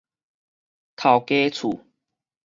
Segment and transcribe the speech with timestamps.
[0.95, 1.85] 頭家厝